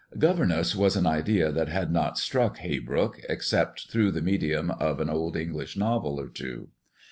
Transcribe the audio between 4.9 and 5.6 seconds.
an old